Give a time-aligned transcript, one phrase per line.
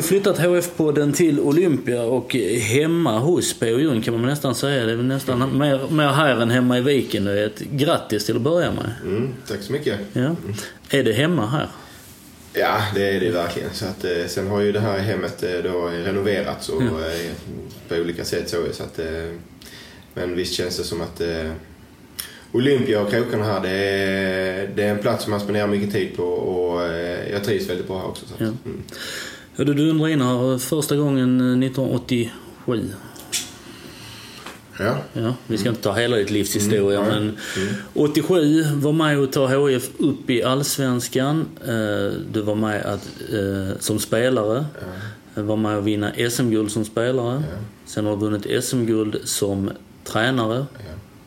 [0.00, 4.00] Vi flyttat HF-podden till Olympia och hemma hos P.O.
[4.04, 4.86] Kan man nästan säga.
[4.86, 7.24] Det är nästan mer, mer här än hemma i Viken.
[7.24, 8.92] Det är ett grattis till att börja med.
[9.04, 9.98] Mm, tack så mycket.
[10.12, 10.36] Ja.
[10.90, 11.68] Är det hemma här?
[12.54, 13.68] Ja, det är det verkligen.
[13.72, 16.86] Så att, eh, sen har ju det här hemmet eh, då renoverats och, Ja.
[16.86, 17.30] eh,
[17.88, 18.48] på olika sätt.
[18.50, 19.00] Så, så att,
[20.14, 21.20] men visst känns det som att
[22.52, 26.16] Olympia och krokarna här, det är, det är en plats som man spenderar mycket tid
[26.16, 26.82] på och
[27.32, 28.26] jag trivs väldigt bra här också.
[28.26, 28.46] Så att, Ja.
[28.46, 28.82] mm.
[29.60, 32.88] Ja, du dundrar in här första gången eh, 1987.
[34.78, 34.96] ja.
[35.12, 37.36] Ja, vi ska inte ta hela ditt livs historia Mm, men
[37.94, 41.46] 87 var med och ta HIF upp i Allsvenskan.
[41.64, 44.64] Eh, Du var med att, eh, som spelare.
[45.34, 47.42] Du var med att vinna SM-guld som spelare.
[47.86, 49.70] Sen har du vunnit SM-guld som
[50.04, 50.66] tränare.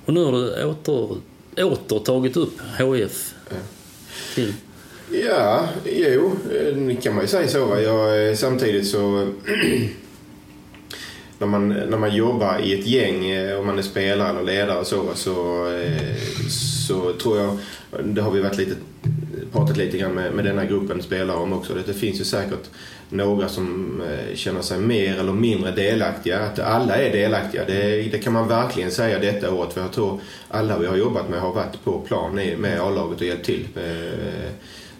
[0.06, 1.18] Och nu har du åter,
[1.58, 3.34] åter tagit upp HIF
[4.36, 4.54] till...
[5.14, 6.36] Ja, jo,
[6.76, 7.66] det kan man ju säga så.
[7.66, 7.82] Va?
[7.82, 9.00] Jag, eh, samtidigt så...
[11.40, 14.80] när, man, när man jobbar i ett gäng, eh, om man är spelare eller ledare
[14.80, 16.18] och så, va, så, eh,
[16.50, 17.58] så tror jag...
[18.04, 18.76] Det har vi varit lite,
[19.52, 21.74] pratat lite grann med, med den här gruppen spelare om också.
[21.86, 22.70] Det, finns ju säkert
[23.10, 24.02] några som
[24.34, 26.40] känner sig mer eller mindre delaktiga.
[26.40, 29.74] Att alla är delaktiga, det, det kan man verkligen säga detta året.
[29.74, 33.28] För jag tror alla vi har jobbat med har varit på plan med A-laget och
[33.28, 33.68] hjälpt till.
[33.76, 34.50] Eh,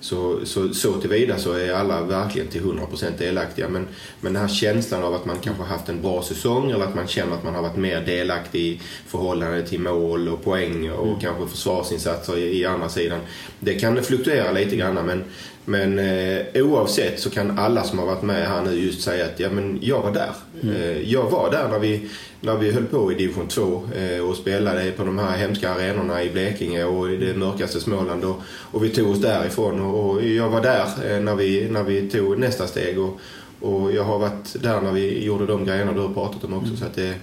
[0.04, 3.70] så, så, så tillvida så är alla verkligen till 100% delaktiga.
[3.70, 3.88] Men,
[4.22, 7.08] men den här känslan av att man kanske haft en bra säsong eller att man
[7.08, 11.48] känner att man har varit mer delaktig i förhållande till mål och poäng och kanske
[11.48, 13.20] försvarsinsatser i, i andra sidan.
[13.60, 15.24] Det kan fluktuera lite grann men,
[15.66, 19.40] men eh, oavsett så kan alla som har varit med här nu just säga att
[19.40, 20.32] ja, men jag var där.
[20.64, 22.10] Eh, jag var där när vi,
[22.42, 26.24] när vi höll på i division 2 eh, och spelade på de här hemska arenorna
[26.24, 28.24] i Blekinge och i det mörkaste Småland.
[28.24, 31.84] Och, och vi tog oss därifrån och, och jag var där eh, när vi, när
[31.84, 33.00] vi tog nästa steg.
[33.00, 33.20] Och,
[33.62, 36.76] och jag har varit där när vi gjorde de grejerna du har pratat om också.
[36.76, 37.14] Så att det,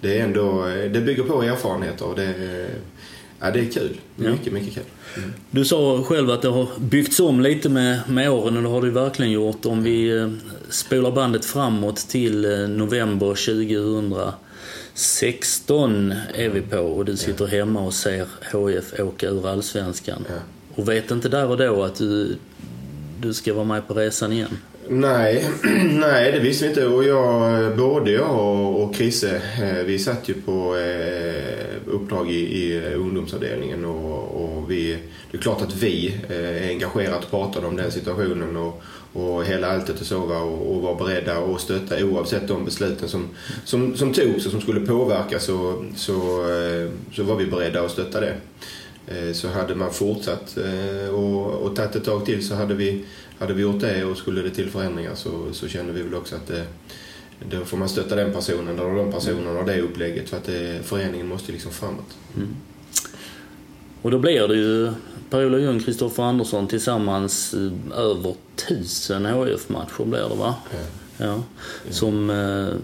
[0.00, 2.34] det är ändå, eh, det bygger på erfarenheter och det,
[3.40, 4.00] ja, det är kul.
[4.16, 4.30] Ja.
[4.30, 4.84] Mycket, mycket kul.
[5.50, 8.82] Du sa själv att det har byggts om lite med, med åren och det har
[8.82, 9.66] det verkligen gjort.
[9.66, 10.30] Om vi eh,
[10.70, 17.94] spolar bandet framåt till eh, november 2016 är vi på och du sitter hemma och
[17.94, 20.24] ser HIF åka ur Allsvenskan.
[20.28, 20.34] Ja.
[20.74, 22.36] Och vet inte där och då att du,
[23.20, 24.58] du ska vara med på resan igen?
[24.92, 25.50] Nej,
[25.90, 26.86] nej, det visste vi inte.
[26.86, 32.38] Och jag, både jag och, och Chrisse, eh, vi satt ju på eh, uppdrag i,
[32.38, 34.98] i eh, ungdomsavdelningen och, och vi,
[35.30, 40.00] det är klart att vi eh, engagerat pratade om den situationen och, och hela alltet
[40.00, 43.28] och så och, och var beredda att stötta oavsett de besluten som,
[43.64, 46.14] som, som togs och som skulle påverka så, så,
[46.50, 48.34] eh, så var vi beredda att stötta det.
[49.06, 50.58] Eh, så hade man fortsatt
[51.12, 53.04] och, och tagit ett tag till så hade vi,
[53.40, 56.36] hade vi gjort det och skulle det till förändringar så, så kände vi väl också
[56.36, 56.66] att det,
[57.50, 60.80] då får man stötta den personen eller de personerna och det upplägget för att det,
[60.84, 62.16] föreningen måste liksom framåt.
[64.02, 64.92] Och då blir det ju
[65.30, 68.34] Per-Ola Ljung, Kristoffer Andersson tillsammans eh, över
[68.68, 70.54] tusen HIF-matcher blir det va?
[71.16, 71.42] Ja.
[71.90, 72.74] Som eh,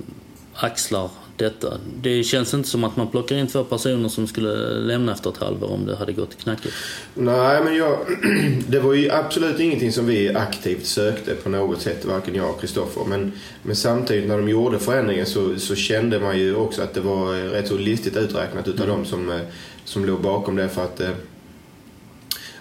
[0.54, 1.78] axlar detta.
[2.02, 5.36] Det känns inte som att man plockar in två personer som skulle lämna efter ett
[5.36, 6.74] halvår om det hade gått knackigt.
[7.14, 7.98] Nej, men jag,
[8.68, 12.60] det var ju absolut ingenting som vi aktivt sökte på något sätt, varken jag och
[12.60, 13.04] Kristoffer.
[13.08, 17.00] Men, men samtidigt när de gjorde förändringen så, så kände man ju också att det
[17.00, 19.40] var rätt så listigt uträknat utav dem som, eh,
[19.84, 20.68] som låg bakom det.
[20.68, 21.10] För att eh,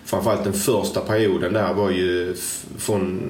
[0.05, 2.35] framförallt den första perioden där var ju
[2.77, 3.21] från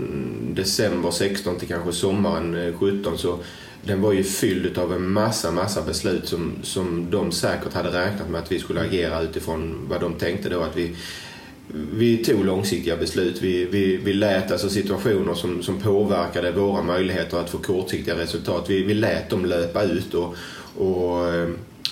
[0.56, 3.40] december 16 till kanske sommaren eh, 17 så
[3.86, 8.30] den var ju fylld av en massa, massa beslut som, som de säkert hade räknat
[8.30, 10.96] med att vi skulle agera utifrån vad de tänkte då att vi
[11.68, 13.42] vi tog långsiktiga beslut.
[13.42, 18.66] Vi, vi, vi lät alltså situationer som, som påverkade våra möjligheter att få kortsiktiga resultat.
[18.68, 20.36] Vi, vi lät dem löpa ut och,
[20.78, 21.26] och,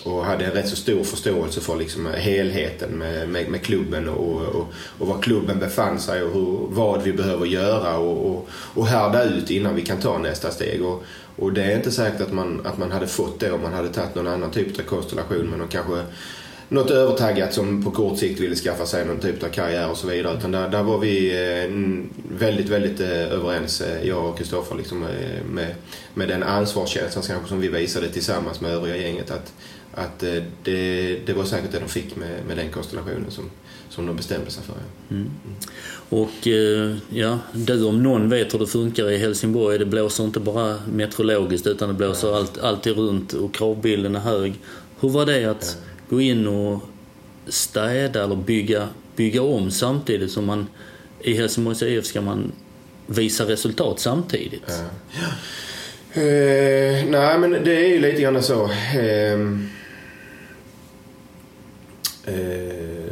[0.03, 4.41] och hade en rätt så stor förståelse för liksom helheten med, med, med klubben och,
[4.41, 8.87] och, och var klubben befann sig och hur, vad vi behöver göra och, och, och
[8.87, 10.85] härda ut innan vi kan ta nästa steg.
[10.85, 11.03] Och,
[11.35, 13.89] och det är inte säkert att man, att man hade fått det om man hade
[13.89, 16.03] tagit någon annan typ av konstellation med någon kanske
[16.73, 20.07] något övertaggat som på kort sikt ville skaffa sig någon typ av karriär och så
[20.07, 20.37] vidare.
[20.37, 21.69] Utan där, där var vi eh,
[22.39, 24.99] väldigt, väldigt eh, överens, eh, jag och Kristoffer, liksom,
[25.49, 25.75] med,
[26.13, 29.31] med den ansvarskänslan kanske som vi visade tillsammans med övriga gänget.
[29.31, 29.53] Att,
[29.93, 30.19] att
[30.63, 33.49] det, det var säkert det de fick med, med den konstellationen som,
[33.95, 34.73] som de bestämde sig för.
[34.73, 35.15] Ja.
[35.15, 35.31] Mm.
[36.09, 36.47] Och
[37.09, 39.77] ja, du om någon vet hur det funkar i Helsingborg.
[39.79, 44.53] Det blåser inte bara meteorologiskt utan det blåser allt, alltid runt och kravbilden är hög.
[44.99, 46.81] Hur var det att ja gå in och
[47.47, 50.67] städa eller bygga, bygga om samtidigt som man
[51.19, 52.51] i Helsingborgs IF ska man
[53.07, 54.63] visa resultat samtidigt.
[54.67, 54.83] Ja.
[56.17, 58.63] Uh, nej, men det är ju lite grann så.
[58.63, 59.59] Uh,
[62.27, 63.02] uh,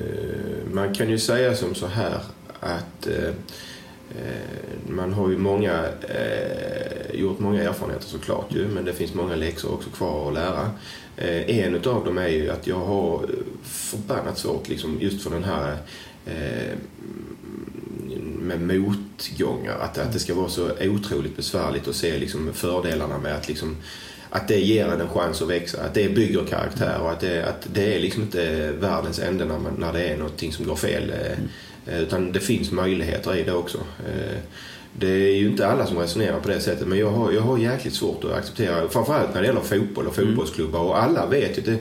[0.74, 2.22] man kan ju säga som så här
[2.60, 3.28] att eh,
[4.10, 9.36] eh, man har ju många, eh, gjort många erfarenheter såklart ju, men det finns många
[9.36, 10.72] läxor också kvar att lära.
[11.18, 13.30] Eh, en utav dem är ju att jag har
[13.64, 15.78] förbannat svårt liksom, just för den här
[18.42, 19.78] med motgångar.
[19.80, 23.78] Att, att det ska vara så otroligt besvärligt att se liksom, fördelarna med att liksom,
[24.32, 27.46] att det ger en en chans att växa, att det bygger karaktär och att det,
[27.46, 30.76] att det är liksom inte världens ände när, man, när det är någonting som går
[30.76, 31.14] fel.
[31.88, 32.04] Mm.
[32.04, 33.78] Utan det finns möjligheter i det också.
[34.94, 37.58] Det är ju inte alla som resonerar på det sättet men jag har, jag har
[37.58, 40.30] jäkligt svårt att acceptera, framförallt när det gäller fotboll och mm.
[40.30, 41.78] fotbollsklubbar och alla vet ju det,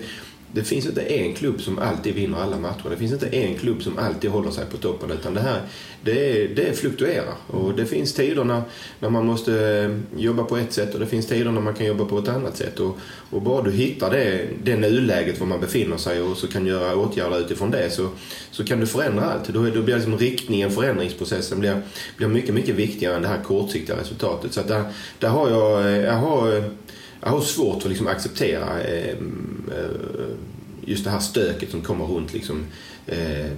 [0.52, 2.91] det finns inte en klubb som alltid vinner alla matcher.
[2.91, 5.11] Det finns inte en klubb som alltid håller sig på toppen.
[5.11, 5.62] Utan det här
[6.02, 7.35] det, det fluktuerar.
[7.47, 8.62] Och det finns tider när,
[9.00, 11.87] när man måste eh, jobba på ett sätt och det finns tider när man kan
[11.87, 12.81] jobba på ett annat sätt.
[12.81, 12.99] Och,
[13.31, 16.97] och bara du hittar det, det nuläget var man befinner sig och så kan göra
[16.97, 18.08] åtgärder utifrån det så,
[18.50, 19.49] så kan du förändra allt.
[19.49, 21.82] Då, då blir liksom riktningen, förändringsprocessen blir,
[22.17, 24.52] blir mycket, mycket viktigare än det här kortsiktiga resultatet.
[24.52, 24.85] Så där,
[25.19, 26.64] där har jag, eh, jag har eh,
[27.20, 30.31] jag har svårt att liksom acceptera eh, eh,
[30.84, 32.64] just det här stöket som kommer runt liksom,
[33.06, 33.50] eh,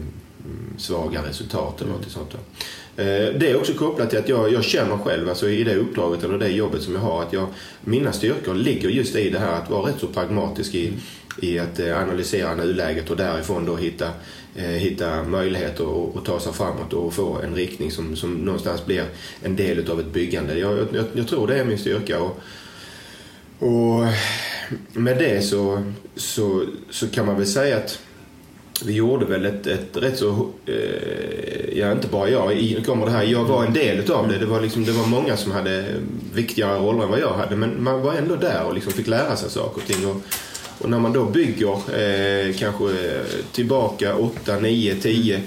[0.76, 2.34] svaga resultat eller något sånt.
[2.96, 6.24] Eh, det är också kopplat till att jag, jag känner själv alltså i det uppdraget
[6.24, 7.46] eller det jobbet som jag har att jag,
[7.80, 10.92] mina styrkor ligger just i det här att vara rätt så pragmatisk i,
[11.42, 14.08] i att analysera nuläget och därifrån då hitta,
[14.56, 19.04] eh, hitta möjligheter att ta sig framåt och få en riktning som, som någonstans blir
[19.42, 20.58] en del av ett byggande.
[20.58, 22.20] Jag, jag, jag tror det är min styrka.
[22.20, 22.40] Och,
[23.62, 24.06] och
[24.92, 25.82] med det så,
[26.16, 27.98] så, så kan man väl säga att
[28.84, 33.12] vi gjorde väl ett, ett rätt så, eh, ja inte bara jag, i, kommer det
[33.12, 34.38] här, jag var en del utav det.
[34.38, 35.84] Det var, liksom, det var många som hade
[36.34, 39.36] viktigare roller än vad jag hade men man var ändå där och liksom fick lära
[39.36, 40.06] sig saker och ting.
[40.06, 40.16] Och,
[40.78, 42.84] och när man då bygger eh, kanske
[43.52, 45.42] tillbaka 8, 9, 10,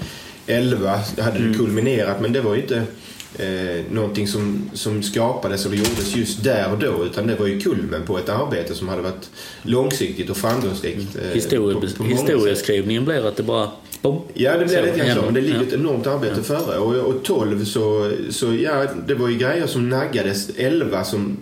[0.46, 1.58] 11 hade det mm.
[1.58, 2.82] kulminerat men det var ju inte
[3.38, 7.60] eh, någonting som, som skapades eller gjordes just där och då utan det var ju
[7.60, 9.30] kulmen på ett arbete som hade varit
[9.62, 11.16] långsiktigt och framgångsrikt.
[11.16, 13.70] Eh, Historie, på, på historieskrivningen blir att det bara
[14.02, 14.22] Bom.
[14.34, 15.22] Ja, det blir lite så.
[15.22, 16.42] Men det ligger ett enormt arbete ja.
[16.42, 16.78] före.
[16.78, 20.50] Och, och 12 så, så, ja, det var ju grejer som naggades.
[20.56, 21.36] 11 som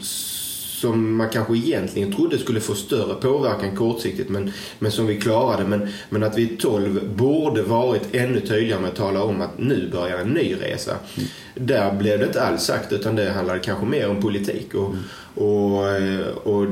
[0.85, 5.65] som man kanske egentligen trodde skulle få större påverkan kortsiktigt men, men som vi klarade.
[5.65, 9.91] Men, men att vi 12 borde varit ännu tydligare med att tala om att nu
[9.93, 10.91] börjar en ny resa.
[10.91, 11.29] Mm.
[11.55, 14.75] Där blev det inte alls sagt utan det handlade kanske mer om politik.
[14.75, 15.03] Och, mm.
[15.35, 16.67] och, eh, och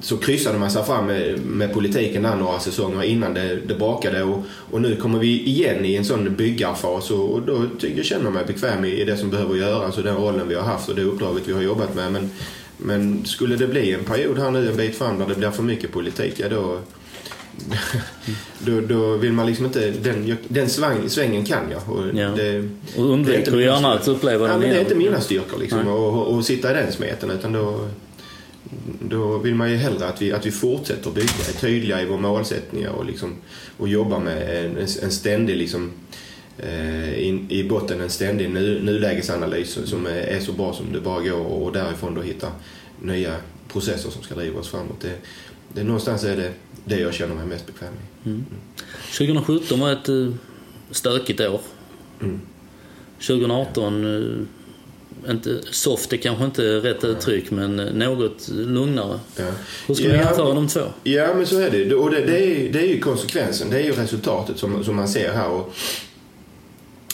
[0.00, 4.22] så kryssade man sig fram med, med politiken där några säsonger innan det, det brakade
[4.22, 7.64] och, och nu kommer vi igen i en sån byggarfas och, och då
[7.96, 10.54] jag känner jag mig bekväm i, i det som behöver göras och den rollen vi
[10.54, 12.12] har haft och det uppdraget vi har jobbat med.
[12.12, 12.30] Men,
[12.84, 15.62] men skulle det bli en period här nu en bit fram där det blir för
[15.62, 16.78] mycket politik, ja då,
[18.58, 19.90] då, då vill man liksom inte...
[19.90, 21.96] Den, den sväng, svängen kan jag.
[21.96, 22.28] Och, ja.
[22.28, 26.34] det, och undviker gärna att uppleva den ja, Det är inte mina styrkor liksom, och,
[26.34, 27.30] och, sitta i den smeten.
[27.30, 27.88] Utan då,
[29.00, 32.20] då vill man ju hellre att vi, att vi fortsätter bygga, är tydliga i våra
[32.20, 33.34] målsättningar och, liksom,
[33.76, 35.92] och jobbar med en, en ständig liksom,
[37.16, 41.20] in, i botten en ständig nu, nulägesanalys som är, är, så bra som det bara
[41.20, 42.48] går och därifrån då hitta
[43.00, 43.36] nya
[43.68, 45.00] processer som ska driva oss framåt.
[45.00, 45.14] Det,
[45.72, 46.52] det, någonstans är det
[46.84, 48.28] det jag känner mig mest bekväm i.
[48.28, 48.44] Mm.
[49.18, 50.34] 2017 var ett uh,
[50.90, 51.60] stökigt år.
[52.20, 52.40] Mm.
[53.18, 54.46] 2018, uh,
[55.24, 59.20] eh, inte, soft är kanske inte rätt uttryck, men något lugnare.
[59.36, 59.50] Ja.
[59.86, 60.80] Hur ska ja, man jämföra de två?
[61.02, 61.94] Ja, men så är det.
[61.94, 65.08] Och det, det, är, det är ju konsekvensen, det är ju resultatet som, som man
[65.08, 65.48] ser här.
[65.48, 65.74] Och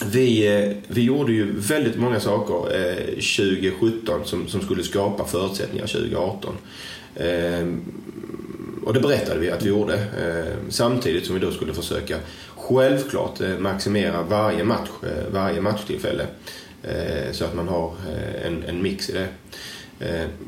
[0.05, 5.87] vi, eh, vi gjorde ju väldigt många saker eh, 2017 som, som skulle skapa förutsättningar
[5.87, 6.57] 2018.
[7.15, 7.67] Eh,
[8.83, 9.93] och det berättade vi att vi gjorde.
[9.93, 12.17] Eh, samtidigt som vi då skulle försöka
[12.55, 16.25] självklart eh, maximera varje match, eh, varje matchtillfälle.
[17.31, 17.93] så att man har
[18.45, 19.27] en, en mix i det.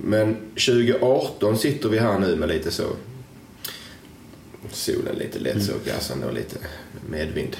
[0.03, 2.83] men 2018 sitter vi här nu med lite så
[4.75, 6.57] solen lite lätt så gassande och lite
[7.09, 7.57] medvind.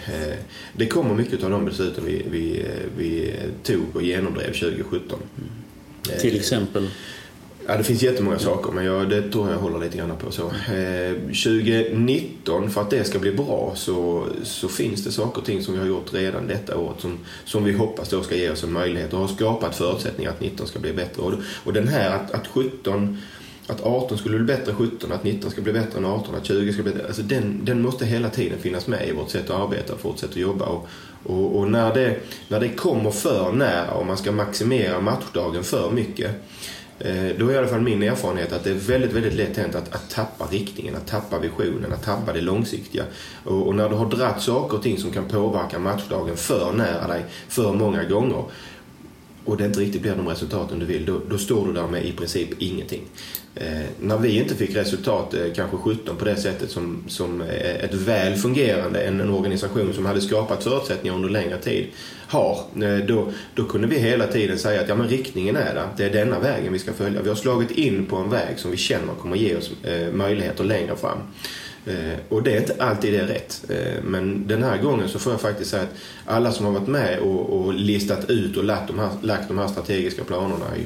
[0.74, 2.65] Det kommer mycket av de besluten vi, vi,
[2.98, 5.20] vi tog och genomdrev 2017.
[5.38, 6.20] Mm.
[6.20, 6.89] Till exempel?
[7.67, 10.32] Ja, det finns jättemånga saker, men jag, det tror jag håller lite grann på.
[10.32, 10.41] Så.
[10.48, 15.63] Eh, 2019, för att det ska bli bra, så, så finns det saker och ting
[15.63, 18.63] som vi har gjort redan detta året som, som vi hoppas då ska ge oss
[18.63, 21.22] en möjlighet och har skapat förutsättningar att 19 ska bli bättre.
[21.22, 23.17] Och, och den här att, att 17
[23.67, 26.46] att 18 skulle bli bättre än 17, att 19 ska bli bättre än 18, att
[26.46, 27.08] 20 ska bli bättre.
[27.08, 30.20] Alltså den, den måste hela tiden finnas med i vårt sätt att arbeta och vårt
[30.20, 30.65] sätt att jobba.
[30.65, 30.88] Och,
[31.24, 35.91] och, och, när, det, när det kommer för nära och man ska maximera matchdagen för
[35.91, 36.32] mycket
[37.00, 39.75] Eh, då är i alla fall min erfarenhet att det är väldigt, väldigt lätt hänt
[39.75, 43.03] att, att tappa riktningen, att tappa visionen, att tappa det långsiktiga.
[43.43, 47.08] Och, och när du har dratt saker och ting som kan påverka matchdagen för nära
[47.08, 48.43] dig för många gånger
[49.45, 52.05] och det inte riktigt blir de resultaten du vill, då, då står du där med
[52.05, 53.01] i princip ingenting.
[53.55, 57.83] Eh, när vi inte fick resultat, eh, kanske 17 på det sättet som, som eh,
[57.83, 61.88] ett väl fungerande, en, en organisation som hade skapat förutsättningar under längre tid
[62.27, 65.88] har, eh, då, då kunde vi hela tiden säga att ja, men riktningen är där.
[65.97, 67.21] Det är denna vägen vi ska följa.
[67.21, 70.63] Vi har slagit in på en väg som vi känner kommer ge oss eh, möjligheter
[70.63, 71.17] längre fram.
[71.85, 73.65] Eh, och det är inte alltid det är rätt.
[73.69, 76.87] Eh, men den här gången så får jag faktiskt säga att alla som har varit
[76.87, 80.85] med och, och listat ut och lagt de här, lagt de här strategiska planerna i,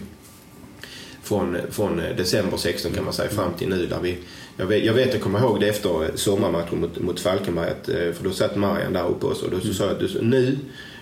[1.23, 3.85] från, från december 16 kan man säga fram till nu.
[3.85, 4.17] Där vi,
[4.57, 7.69] jag, vet, jag vet, jag kommer ihåg det efter sommarmatchen mot, mot Falkenberg.
[7.69, 10.21] Att, eh, för då satt Marian där uppe och, så, då så sa jag att
[10.21, 10.57] nu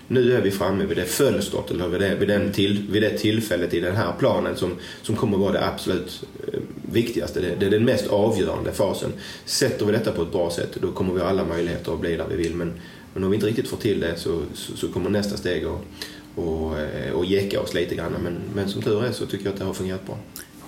[0.08, 3.18] nu är vi framme vid det fönstret, eller vid det, vid, den till, vid det
[3.18, 6.60] tillfället i den här planen som, som kommer vara det absolut eh,
[6.92, 7.40] viktigaste.
[7.40, 9.12] Det, det, är den mest avgörande fasen.
[9.44, 12.16] Sätter vi detta på ett bra sätt, då kommer vi ha alla möjligheter att bli
[12.16, 12.54] där vi vill.
[12.54, 12.72] Men,
[13.14, 15.80] men om vi inte riktigt får till det så, så, så kommer nästa steg att
[16.36, 18.12] och, eh, och jäcka oss lite grann.
[18.22, 20.18] Men, men som tur är så tycker jag att det har fungerat bra.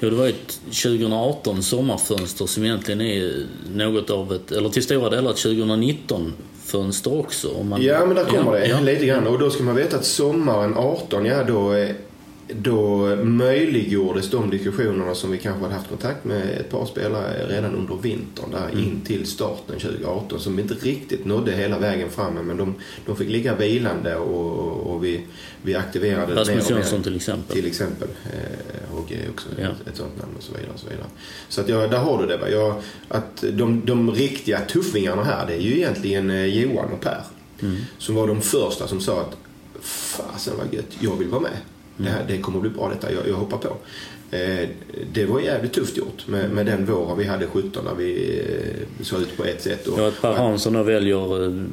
[0.00, 5.10] Ja, det var ett 2018 sommarfönster som egentligen är något av ett, eller till stora
[5.10, 6.32] delar ett 2019
[6.64, 7.62] fönster också.
[7.62, 8.80] Man, ja, men där kommer ja, det ja.
[8.80, 9.26] lite grann.
[9.26, 11.72] Och då ska man veta att sommaren 18, ja då
[12.54, 17.74] då möjliggjordes de diskussionerna som vi kanske hade haft kontakt med ett par spelare redan
[17.74, 18.84] under vintern där mm.
[18.84, 22.74] in till starten 2018 som inte riktigt nådde hela vägen fram men de,
[23.06, 25.20] de fick ligga vilande och, och vi,
[25.62, 27.56] vi aktiverade Rasmus Jönsson till exempel.
[27.56, 28.08] Till exempel.
[28.24, 29.64] Eh, och också ja.
[29.64, 30.70] ett, ett sånt namn och så vidare.
[30.74, 31.06] Och så vidare.
[31.48, 32.36] Så att ja, där har du det.
[32.36, 32.48] Va?
[32.48, 37.22] Jag, att de, de riktiga tuffingarna här det är ju egentligen eh, Johan och Per.
[37.62, 37.76] Mm.
[37.98, 39.36] Som var de första som sa att
[39.80, 41.56] fasen vad gött, jag vill vara med.
[41.98, 43.76] Det, här, det kommer bli bra detta, jag, jag hoppar på.
[44.30, 44.68] Eh,
[45.12, 49.04] det var jävligt tufft gjort med, med den våren vi hade 17 när vi eh,
[49.04, 49.86] såg ut på ett sätt.
[49.86, 51.64] Och, ja, att Per Hansson då väljer, eh,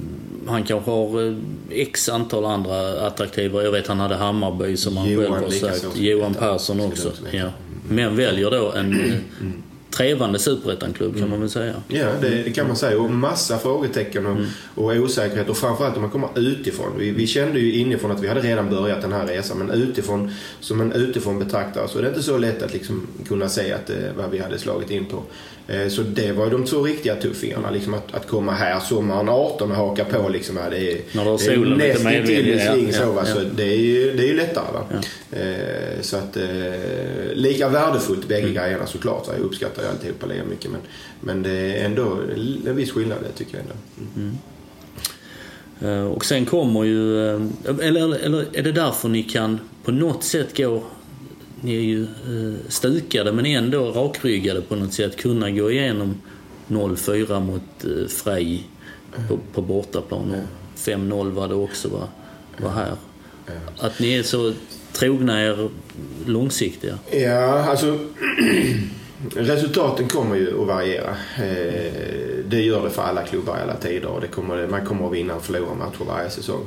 [0.48, 1.36] han kanske har eh,
[1.70, 3.63] x antal andra attraktiva.
[3.63, 5.98] Jag vet han hade Hammarby som han Johan själv har sagt.
[5.98, 7.12] Johan Persson också.
[7.32, 7.50] Ja.
[7.89, 9.63] Men väljer då en mm
[9.96, 11.30] trevande superettan-klubb kan mm.
[11.30, 11.74] man väl säga.
[11.88, 13.00] Ja, det, det, kan man säga.
[13.00, 14.46] Och massa frågetecken och, mm.
[14.75, 15.50] och osäkerhet.
[15.50, 16.88] Och framförallt om man kommer utifrån.
[16.98, 19.58] Vi, vi, kände ju inifrån att vi hade redan börjat den här resan.
[19.58, 23.50] Men utifrån, som en utifrån betraktare så är det inte så lätt att liksom kunna
[23.50, 25.24] säga att, eh, vad vi hade slagit in på.
[25.67, 27.72] Eh, så det var de två riktiga tuffingarna.
[27.72, 30.29] Liksom att, att komma här sommaren 18 och haka på.
[30.29, 33.12] Liksom, det är, När det är nästintill en sving så.
[33.12, 33.25] Va?
[33.25, 34.74] så det, är ju, det är ju lättare.
[34.74, 34.84] Va?
[34.89, 35.38] Ja.
[35.39, 36.38] Eh, så att,
[37.34, 38.53] lika värdefullt bägge mm.
[38.53, 39.27] grejerna såklart.
[39.27, 40.72] Jag uppskattar ju alltihopa lika mycket.
[40.72, 40.81] Men,
[41.22, 42.17] men det är ändå
[42.67, 43.75] en viss skillnad det tycker jag ändå.
[44.15, 44.38] Mm.
[45.81, 46.07] Mm.
[46.07, 47.25] Och sen kommer ju,
[47.81, 50.84] eller, eller är det därför ni kan på något sätt gå
[51.65, 55.17] ni är ju eh, stukade men ändå rakryggade på något sätt.
[55.17, 56.22] Kunna gå igenom
[56.67, 58.63] 0-4 mot eh, Frej
[59.27, 60.31] på, på bortaplan.
[60.31, 62.07] Och 5-0 var det också var,
[62.57, 62.95] var här.
[63.77, 64.53] Att ni är så
[64.93, 65.69] trogna er
[66.25, 66.98] långsiktiga.
[67.12, 68.00] Ja, alltså
[69.36, 71.10] resultaten kommer ju att variera.
[71.38, 71.93] Eh,
[72.48, 74.10] det gör det för alla klubbar i alla tider.
[74.22, 76.65] Det kommer, man kommer att vinna och förlora matcher varje säsong.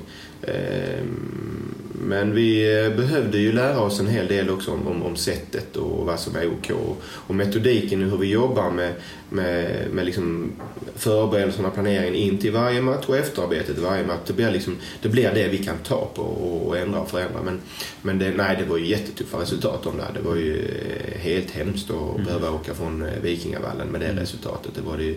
[2.08, 5.76] Men vi eh, behövde ju lära oss en hel del också om, om, om sättet
[5.76, 6.70] och vad som är OK.
[7.10, 8.92] Och metodiken och hur vi jobbar med,
[9.28, 10.52] med, med liksom
[10.96, 14.20] förberedelserna och planeringen in till varje match och efterarbetet till varje match.
[14.26, 17.42] Det blir, liksom, det blir det vi kan ta på och, och ändra och förändra.
[17.42, 17.60] Men,
[18.02, 20.20] men det, nej, det var ju jättetuffa resultat om det.
[20.20, 22.24] Det var ju eh, helt hemskt att mm.
[22.24, 24.74] behöva åka från eh, Vikingavallen med det resultatet.
[24.74, 25.16] Det var det ju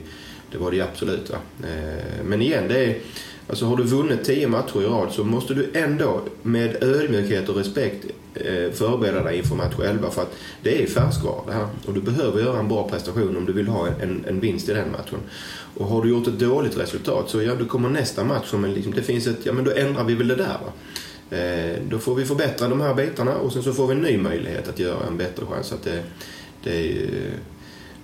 [0.52, 1.30] Det var det ju absolut.
[1.30, 1.38] Va?
[2.24, 2.96] Men igen, det är,
[3.52, 7.56] alltså har du vunnit tio matcher i rad så måste du ändå med ödmjukhet och
[7.56, 11.68] respekt eh, förbereda dig inför match 11 för att det är färskvara det här.
[11.86, 14.74] Och du behöver göra en bra prestation om du vill ha en, en vinst i
[14.74, 15.20] den matchen.
[15.78, 18.74] Och har du gjort ett dåligt resultat så ja, då kommer nästa match som en,
[18.74, 20.72] liksom, det finns ett, ja men då ändrar vi väl det där va.
[21.38, 24.18] Eh, då får vi förbättra de här bitarna och sen så får vi en ny
[24.18, 25.72] möjlighet att göra en bättre chans.
[25.72, 26.04] Att det,
[26.64, 27.32] det är ju,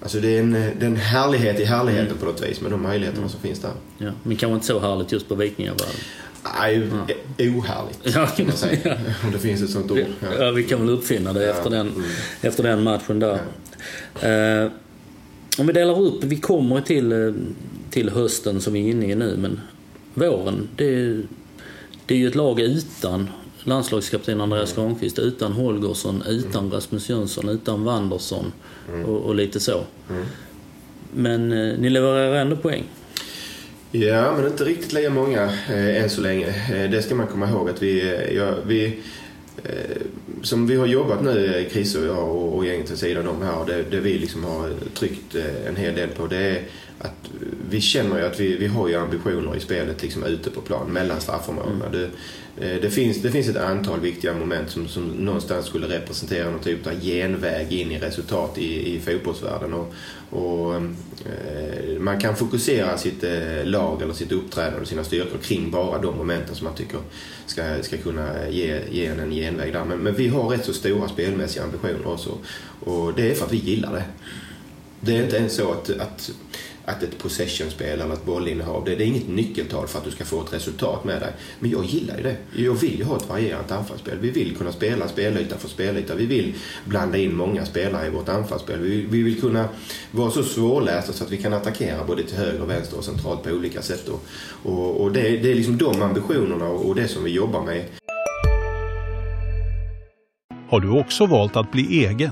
[0.01, 2.17] Alltså det är, en, det är en härlighet i härligheten mm.
[2.17, 3.29] på något vis med de möjligheterna mm.
[3.29, 3.71] som finns där.
[3.97, 5.95] Ja, men kanske inte så härligt just på Vikingavallen?
[6.59, 6.89] Nej,
[7.37, 7.45] ja.
[7.45, 8.27] ohärligt ja.
[8.27, 8.97] kan man säga.
[9.23, 9.97] Om det finns ett sånt ord.
[9.97, 12.03] Ja, ja vi kan väl uppfinna det efter, den, mm.
[12.41, 13.39] efter den matchen där.
[14.63, 14.71] Uh,
[15.57, 17.33] om vi delar upp, vi kommer till, eh,
[17.89, 19.61] till hösten som vi är inne i nu, men
[20.13, 21.21] våren, det,
[22.05, 23.29] det är ju ett lag utan
[23.63, 26.71] landslagskapten Andreas Granqvist, utan Holgersson, utan mm.
[26.71, 28.51] Rasmus Jönsson, utan Wanderson
[28.93, 29.05] mm.
[29.05, 29.83] och, och, lite så.
[30.09, 30.25] Mm.
[31.13, 32.83] Men eh, ni levererar ändå poäng.
[33.91, 36.47] Ja, men inte riktigt lika många eh, än så länge.
[36.47, 38.85] Eh, det ska man komma ihåg att vi, eh, ja, vi
[39.63, 39.97] eh,
[40.41, 43.65] som vi har jobbat nu, Chris och jag och, och gänget vid sidan om här,
[43.65, 46.61] det, det vi liksom har tryckt eh, en hel del på det är
[46.99, 47.29] att
[47.69, 50.91] vi känner ju att vi, vi har ju ambitioner i spelet liksom ute på plan,
[50.91, 51.85] mellan straffområdena.
[51.85, 52.03] Mm.
[52.03, 52.09] Eh,
[52.61, 56.59] Eh, det finns, det finns ett antal viktiga moment som, som någonstans skulle representera någon
[56.59, 59.73] typ av genväg in i resultat i, i fotbollsvärlden.
[59.73, 59.93] Och,
[60.29, 65.71] och eh, man kan fokusera sitt eh, lag eller sitt uppträdande och sina styrkor kring
[65.71, 66.99] bara de momenten som man tycker
[67.45, 69.85] ska, ska kunna ge, ge en, en genväg där.
[69.85, 72.37] Men, men, vi har rätt så stora spelmässiga ambitioner också
[72.79, 74.03] och det är för att vi gillar det.
[74.99, 76.31] Det är inte ens så att, att
[76.87, 80.25] att ett possessionspel eller ett bollinnehav, det, det, är inget nyckeltal för att du ska
[80.25, 81.31] få ett resultat med dig.
[81.59, 82.35] Men jag gillar ju det.
[82.55, 84.17] Jag vill ju ha ett varierat anfallsspel.
[84.19, 86.15] Vi vill kunna spela spelyta för spelyta.
[86.15, 86.53] Vi vill
[86.85, 88.79] blanda in många spelare i vårt anfallsspel.
[88.79, 89.69] Vi, vi vill kunna
[90.11, 93.49] vara så svårlästa så att vi kan attackera både till höger, vänster och centralt på
[93.49, 94.09] olika sätt.
[94.09, 94.23] Och,
[94.63, 97.85] och, och det, det, är liksom de ambitionerna och det som vi jobbar med.
[100.69, 102.31] Har du också valt att bli egen?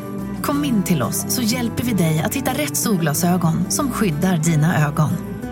[0.51, 4.87] Kom in till oss så hjälper vi dig att hitta rätt solglasögon som skyddar dina
[4.87, 5.09] ögon.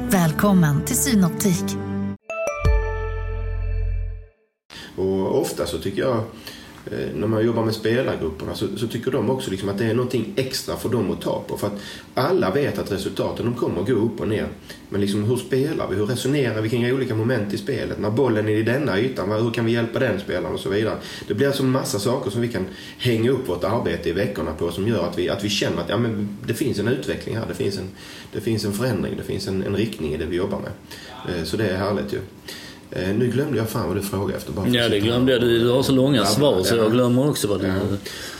[0.09, 1.63] Välkommen till Synoptik.
[4.95, 6.23] Och ofta så tycker jag
[6.91, 9.93] Eh, när man jobbar med spelargrupperna så, så tycker de också liksom att det är
[9.93, 11.57] någonting extra för dem att ta på.
[11.57, 11.79] För att
[12.13, 14.47] alla vet att resultaten de kommer att gå upp och ner.
[14.89, 15.95] Men liksom hur spelar vi?
[15.95, 17.99] Hur resonerar vi kring olika moment i spelet?
[17.99, 20.97] När bollen är i denna ytan, hur kan vi hjälpa den spelaren och så vidare.
[21.27, 22.65] Det blir alltså massa saker som vi kan
[22.97, 25.89] hänga upp vårt arbete i veckorna på som gör att vi, att vi känner att
[25.89, 27.45] ja, men det finns en utveckling här.
[27.47, 27.89] Det finns en,
[28.33, 30.71] det finns en förändring, det finns en, en riktning i det vi jobbar med.
[31.27, 32.19] Eh, så det är härligt ju.
[32.91, 34.51] Eh, nu glömde jag fan vad du frågade efter.
[34.51, 35.41] Bara ja, det glömde jag.
[35.41, 36.63] Du, har så långa ja, svar ja.
[36.63, 37.67] så jag glömmer också vad du...
[37.67, 37.73] Ja.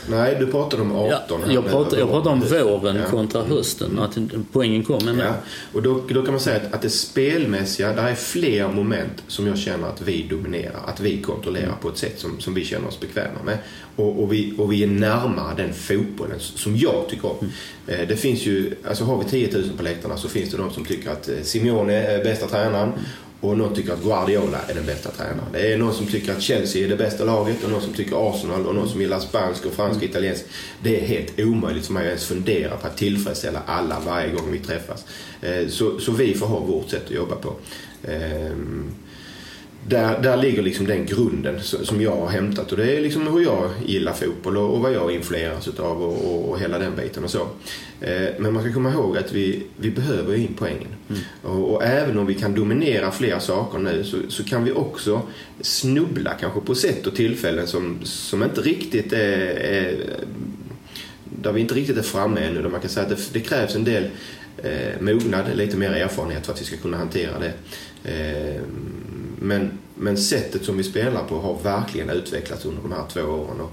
[0.10, 1.42] Nej, du pratade om 18.
[1.46, 3.10] Ja, jag, pratade, jag pratade om våren ja.
[3.10, 4.00] kontra hösten.
[4.00, 4.18] Att
[4.52, 5.24] poängen kom ändå.
[5.24, 5.34] Ja.
[5.74, 9.48] Och då, då kan man säga att, att det spelmässiga, där är fler moment som
[9.48, 10.82] jag känner att vi dominerar.
[10.86, 13.58] Att vi kontrollerar på ett sätt som, som vi känner oss bekväma med.
[13.96, 17.38] Och, och, vi, och vi är närmare den fotbollen som jag tycker om.
[17.88, 18.08] Mm.
[18.08, 20.86] Det finns ju, alltså har vi 10 000 på läktarna så finns det de som
[20.86, 22.92] tycker att eh, Simeone är bästa tränaren.
[23.42, 25.52] Och någon tycker att Guardiola är den bästa tränaren.
[25.52, 28.30] Det är någon som tycker att Chelsea är det bästa laget och någon som tycker
[28.30, 30.46] Arsenal och någon som gillar spansk och fransk och italiensk.
[30.84, 34.52] Det är helt omöjligt för mig att ens fundera på att tillfredsställa alla varje gång
[34.52, 35.06] vi träffas.
[35.42, 37.56] Eh, så, så vi får ha vårt sätt att jobba på.
[39.88, 43.44] Där, där ligger liksom den grunden som jag har hämtat och det är liksom hur
[43.44, 47.30] jag gillar fotboll och, vad jag influeras utav och, och, och, hela den biten och
[47.30, 47.48] så.
[48.02, 50.88] Eh, men man ska komma ihåg att vi, vi behöver in poängen.
[51.10, 51.22] Mm.
[51.44, 55.22] Och, och, även om vi kan dominera flera saker nu så, så, kan vi också
[55.62, 59.96] snubbla kanske på sätt och tillfällen som, som inte riktigt är, är
[61.24, 62.62] där vi inte riktigt är framme ännu.
[62.62, 64.04] Där man kan säga att det, det krävs en del
[64.64, 67.54] eh, mognad, lite mer erfarenhet för att vi ska kunna hantera det.
[68.04, 68.62] Eh,
[69.40, 73.62] men, men sättet som vi spelar på har verkligen utvecklats under de här två åren.
[73.62, 73.72] Och,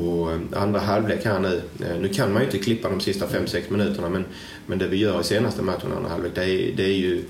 [0.00, 3.26] och eh, andra halvlek här nu, eh, nu kan man ju inte klippa de sista
[3.26, 4.24] 5-6 minuterna men,
[4.66, 7.24] men det vi gör i senaste matchen, andra halvlek, det är, det är ju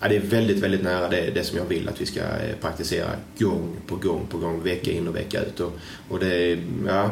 [0.00, 2.56] Ja, det är väldigt, väldigt nära det, det, som jag vill att vi ska eh,
[2.60, 3.08] praktisera
[3.38, 5.60] gång på gång på gång, vecka in och vecka ut.
[5.60, 5.72] Och,
[6.08, 7.10] och det, ja,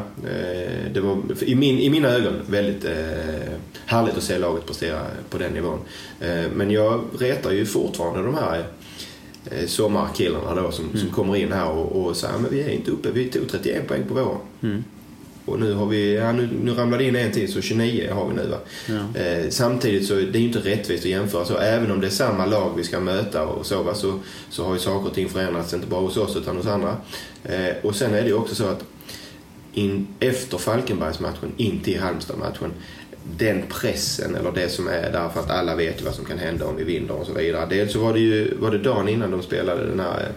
[0.93, 2.91] det var i, min, i mina ögon väldigt eh,
[3.85, 5.79] härligt att se laget prestera på den nivån.
[6.21, 8.63] Eh, men jag retar ju fortfarande de här
[9.51, 10.97] eh, sommarkillarna då som, Mm.
[10.97, 13.87] som kommer in här och, och säger men vi är inte uppe, vi tog 31
[13.87, 14.37] poäng på våren.
[14.61, 14.83] Mm.
[15.47, 18.35] Och nu har vi, ja, nu, nu ramlade in en till så 29 har vi
[18.35, 18.57] nu va.
[18.85, 19.21] Ja.
[19.21, 21.57] Eh, samtidigt så är det ju inte rättvist att jämföra så.
[21.57, 24.73] Även om det är samma lag vi ska möta och så, va, så, så har
[24.73, 26.97] ju saker och ting förändrats, inte bara hos oss utan hos andra.
[27.43, 28.83] Eh, och sen är det ju också så att
[29.73, 32.71] in, efter Falkenbergsmatchen in till Halmstad-matchen
[33.37, 36.37] den pressen eller det som är där för att alla vet ju vad som kan
[36.37, 37.67] hända om vi vinner och så vidare.
[37.69, 40.31] Dels så var det ju var det dagen innan de spelade den här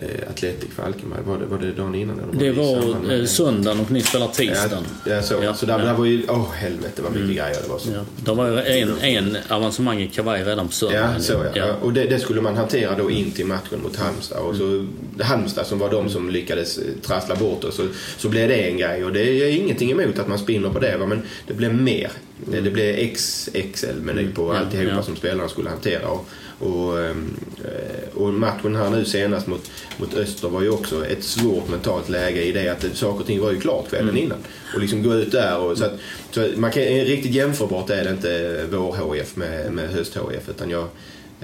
[0.00, 1.20] eh, Atletic Falkenberg.
[1.26, 2.20] Var det, var det dagen innan?
[2.20, 4.84] Eller Det var med- eh, söndagen och ni spelar tisdagen.
[5.06, 5.34] Ja, ja, så.
[5.42, 5.84] Ja, så där, ja.
[5.84, 7.78] där var ju, åh helvete vad mycket grejer det var.
[7.78, 7.88] Så.
[7.94, 8.00] Ja.
[8.24, 11.10] Det var en, en avancemang i kavaj redan på söndagen.
[11.14, 11.74] Ja, så ja.
[11.82, 14.38] Och det, det skulle man hantera då in till matchen mot Halmstad.
[14.38, 14.86] Och så
[15.20, 17.76] Halmstad som var de som lyckades eh, trassla bort oss.
[17.76, 17.82] Så,
[18.18, 19.04] så blev det en grej.
[19.04, 20.96] Och det är ingenting emot att man spinner på det.
[20.96, 21.06] Va?
[21.06, 22.10] Men det blev mer.
[22.50, 24.56] Det, det blev XXL-meny på Mm.
[24.62, 25.02] Alltihopa ja.
[25.02, 26.08] som spelarna skulle hantera.
[26.08, 26.28] Och,
[26.58, 31.24] och, ehm, eh, och matchen här nu senast mot, mot Öster var ju också ett
[31.24, 34.22] svårt mentalt läge i det att saker och ting var ju klart kvällen Mm.
[34.22, 34.38] innan.
[34.74, 35.92] Och liksom gå ut där och så att,
[36.30, 40.48] så att man kan, riktigt jämförbart är det inte vår HF med, med höst HF
[40.48, 40.88] utan jag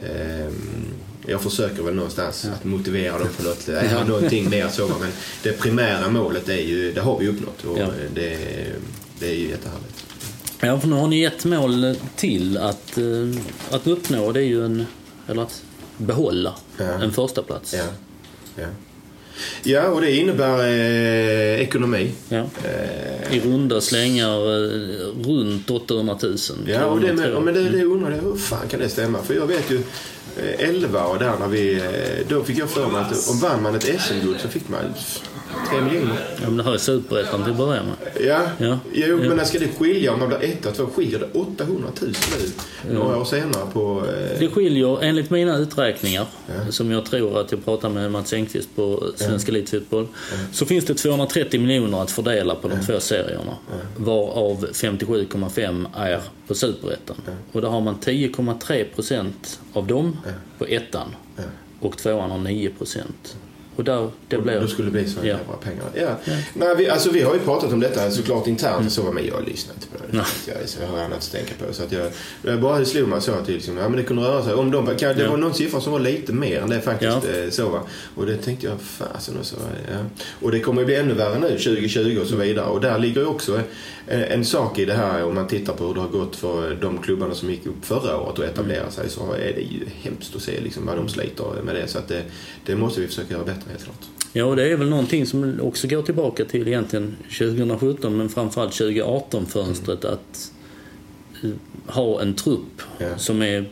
[0.02, 0.84] ehm,
[1.26, 4.04] jag försöker väl någonstans att motivera dem på något, ja.
[4.04, 4.88] någonting mer så.
[4.88, 5.08] Men
[5.42, 7.86] det primära målet är ju, det har vi uppnått och Ja.
[8.14, 8.36] det,
[9.18, 10.04] det är ju jättehärligt.
[10.60, 14.32] Ja, för nu har ni ett mål till att, eh, att uppnå.
[14.32, 14.86] Det är ju en...
[15.28, 15.62] Eller att
[15.96, 16.84] behålla Ja.
[16.84, 17.74] en första plats.
[17.74, 17.84] Ja,
[18.56, 18.66] ja.
[19.62, 22.12] ja och det innebär eh, ekonomi.
[22.28, 22.44] Ja.
[22.64, 26.36] Eh, I runda slängar eh, runt 800 000.
[26.66, 27.54] Ja, och det, men jag.
[27.54, 29.18] det, det undrar jag, hur fan kan det stämma?
[29.22, 29.76] För jag vet ju,
[30.36, 33.62] eh, 11 och där när vi, eh, då fick jag för mig att om vann
[33.62, 34.80] man ett SM-guld så fick man
[35.70, 36.16] 3 miljoner.
[36.42, 37.94] Ja, men det här är superettan till att börja med.
[38.26, 38.78] Ja, Ja.
[38.92, 39.34] Jo, Ja.
[39.34, 40.86] men ska det skilja om man blir 1 och 2?
[40.86, 42.12] Skiljer det 800 000
[42.88, 42.94] nu?
[42.94, 44.02] Några år senare på...
[44.08, 46.72] Eh, Det skiljer, enligt mina uträkningar, Ja.
[46.72, 50.06] som jag tror att jag pratar med Mats Engqvist på Svensk Elitfotboll,
[50.52, 53.56] så finns det 230 miljoner att fördela på de två serierna.
[53.96, 57.16] Varav 57,5 är på Superettan.
[57.52, 60.16] Och där har man 10,3 procent av dem
[60.58, 61.14] på ettan.
[61.80, 63.36] Och tvåan har 9 procent.
[63.76, 64.60] Och där, det blir...
[64.60, 65.26] Då skulle det bli så Ja.
[65.26, 65.84] jävla pengar.
[65.94, 66.32] Ja.
[66.54, 69.48] Nej, vi, alltså, vi har ju pratat om detta såklart internt och så, men jag
[69.48, 70.16] lyssnar inte på det.
[70.16, 70.24] Nej.
[70.60, 71.72] Jag, så jag har annat att tänka på.
[71.74, 72.10] Så att jag,
[72.42, 74.86] jag bara slog mig så att liksom, ja, men det kunde röra sig om de,
[74.86, 75.30] kan, Det Ja.
[75.30, 77.12] var någon siffra som var lite mer än det faktiskt.
[77.34, 77.42] Ja.
[77.44, 77.80] eh, Så, va?
[78.14, 79.56] Och det tänkte jag, fasen och så.
[79.92, 79.98] Ja.
[80.42, 82.66] Och det kommer ju bli ännu värre nu 2020 och så vidare.
[82.66, 83.60] Och där ligger ju också
[84.06, 86.74] en, en sak i det här om man tittar på hur det har gått för
[86.80, 90.36] de klubbarna som gick upp förra året och etablerade sig så är det ju hemskt
[90.36, 91.88] att se liksom vad de sliter med det.
[91.88, 92.22] Så att det,
[92.66, 93.96] det måste vi försöka göra bättre helt klart.
[94.32, 98.72] Ja, och det är väl någonting som också går tillbaka till egentligen 2017 men framförallt
[98.72, 100.52] 2018-fönstret att
[101.42, 101.50] eh,
[101.86, 103.18] ha en trupp Ja.
[103.18, 103.64] som är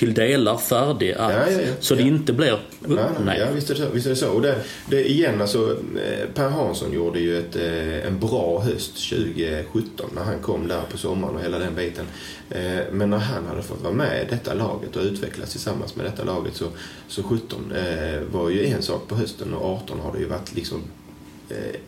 [0.00, 1.72] till delar färdig att, Ja, ja, ja.
[1.80, 3.38] så det inte blir Nej, nej.
[3.38, 3.88] Ja, visst är det så.
[3.90, 4.30] Visst är det så.
[4.30, 4.56] Och det,
[4.88, 10.22] det, igen, alltså, eh, Per Hansson gjorde ju ett, eh, en bra höst 2017 när
[10.22, 12.04] han kom där på sommaren och hela den biten.
[12.50, 16.06] Eh, Men när han hade fått vara med i detta laget och utvecklas tillsammans med
[16.06, 16.66] detta laget så,
[17.08, 20.54] så 17 eh, var ju en sak på hösten och 18 har det ju varit
[20.54, 20.82] liksom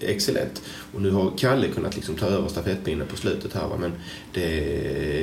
[0.01, 0.62] excellent.
[0.94, 3.68] Och nu har Kalle kunnat liksom ta över stafettpinnen på slutet här.
[3.68, 3.77] Va?
[3.81, 3.92] Men
[4.33, 4.44] det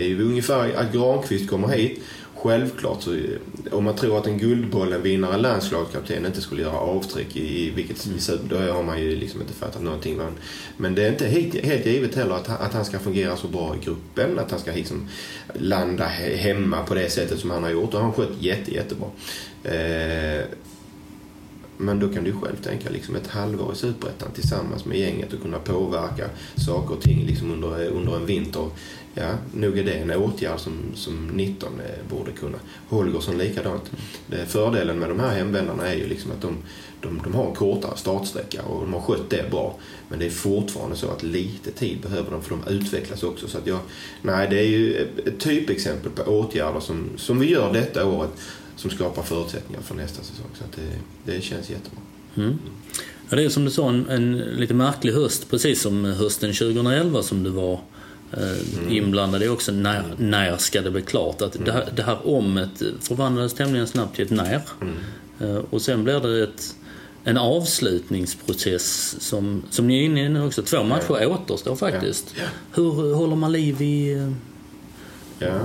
[0.01, 1.99] är ju ungefär att Granqvist kommer hit.
[2.41, 3.17] Självklart så,
[3.71, 8.39] om man tror att en Guldbollen-vinnare, landslagskapten, inte skulle göra avtryck i, i vilket mm.
[8.49, 10.17] då har man ju liksom inte fattat någonting.
[10.17, 10.33] Men,
[10.77, 13.47] men det är inte helt, helt givet heller att, han- att han ska fungera så
[13.47, 15.07] bra i gruppen, att han ska liksom
[15.53, 17.93] landa he, hemma på det sättet som han har gjort.
[17.93, 19.07] Och han har skött jätte, jättebra.
[19.63, 20.45] Eh,
[21.77, 25.41] men då kan du själv tänka liksom ett halvår i Superettan tillsammans med gänget och
[25.41, 28.69] kunna påverka saker och ting liksom under, under en vinter.
[29.13, 32.57] Ja, nog är det en åtgärd som, som 19 eh, borde kunna.
[32.89, 33.91] Holgersson likadant.
[34.27, 36.57] Det, fördelen med de här hemvändarna är ju liksom att de,
[37.01, 39.75] de, de har en kortare startsträcka och de har skött det bra.
[40.09, 43.47] Men det är fortfarande så att lite tid behöver de för de utvecklas också.
[43.47, 43.79] Så att jag,
[44.21, 48.31] nej, det är ju ett, ett typexempel på åtgärder som, som vi gör detta året
[48.75, 50.47] som skapar förutsättningar för nästa säsong.
[50.53, 51.99] Så att det, det känns jättebra.
[52.35, 52.59] Mm.
[53.29, 57.23] Ja, det är som du sa en, en lite märklig höst, precis som hösten 2011
[57.23, 57.79] som du var
[58.37, 59.71] eh, inblandad i också.
[59.71, 61.41] När, när ska det bli klart?
[61.41, 62.69] Att det, här, det här omet
[63.01, 64.61] förvandlades tämligen snabbt till ett när.
[65.41, 66.75] Eh, och sen blir det ett,
[67.23, 70.61] en avslutningsprocess som, som ni är inne i nu också.
[70.61, 72.35] Två matcher återstår faktiskt.
[72.75, 74.13] Hur håller man liv i...
[74.13, 74.31] eh,
[75.41, 75.59] Ja.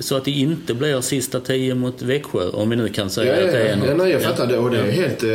[0.00, 3.46] Så att det inte blir sista tio mot Växjö, om vi nu kan säga Ja,
[3.46, 3.88] att det är ja, något.
[3.88, 4.92] ja, nej, jag fattar det och det är Ja.
[4.92, 5.28] helt eh,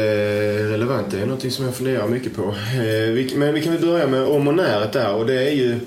[0.71, 1.11] relevant.
[1.11, 2.43] Det är något som jag funderar mycket på.
[2.43, 5.51] Eh, vi, men vi kan väl börja med om och näret där och det är
[5.55, 5.79] ju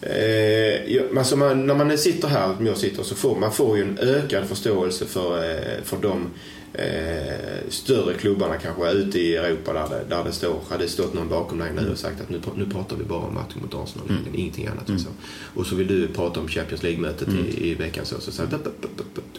[0.00, 3.82] Eh, alltså man, när man sitter här, som jag sitter, så får man får ju
[3.82, 6.26] en ökad förståelse för, eh, för de
[6.72, 11.28] eh, större klubbarna kanske ute i Europa där det, där det står, hade stått någon
[11.28, 14.08] bakom dig nu och sagt att nu, nu pratar vi bara om matchen mot Arsenal,
[14.08, 14.22] mm.
[14.34, 14.88] ingenting annat.
[14.88, 15.00] Mm.
[15.00, 15.08] Så.
[15.54, 17.46] Och så vill du prata om Champions League-mötet mm.
[17.46, 18.50] i, i veckan så, så säger